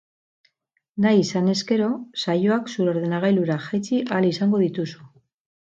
Nahi 1.05 1.19
izan 1.23 1.51
ezkero, 1.53 1.89
saioak 2.23 2.73
zure 2.73 2.95
ordenagailura 2.97 3.59
jaitsi 3.69 4.03
ahal 4.09 4.33
izango 4.35 4.67
dituzu. 4.67 4.99